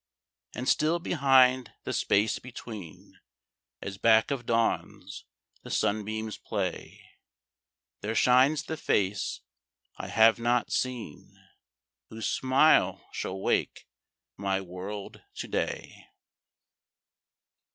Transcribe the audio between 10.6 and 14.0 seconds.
seen, Whose smile shall wake